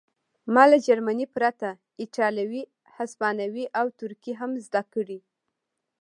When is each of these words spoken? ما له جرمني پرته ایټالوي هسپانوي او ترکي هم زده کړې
ما 0.53 0.63
له 0.71 0.77
جرمني 0.87 1.25
پرته 1.35 1.69
ایټالوي 2.01 2.63
هسپانوي 2.95 3.65
او 3.79 3.85
ترکي 3.99 4.33
هم 4.39 4.51
زده 4.65 4.81
کړې 4.93 5.19